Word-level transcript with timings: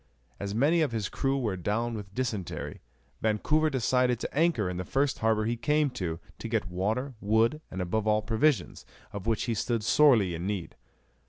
As 0.39 0.55
many 0.55 0.81
of 0.81 0.91
his 0.93 1.09
crew 1.09 1.37
were 1.37 1.55
down 1.55 1.93
with 1.93 2.11
dysentery, 2.15 2.81
Vancouver 3.21 3.69
decided 3.69 4.19
to 4.21 4.35
anchor 4.35 4.67
in 4.67 4.77
the 4.77 4.83
first 4.83 5.19
harbour 5.19 5.45
he 5.45 5.55
came 5.55 5.91
to, 5.91 6.19
to 6.39 6.47
get 6.49 6.71
water, 6.71 7.13
wood, 7.21 7.61
and 7.69 7.83
above 7.83 8.07
all 8.07 8.23
provisions, 8.23 8.83
of 9.13 9.27
which 9.27 9.43
he 9.43 9.53
stood 9.53 9.83
sorely 9.83 10.33
in 10.33 10.47
need. 10.47 10.73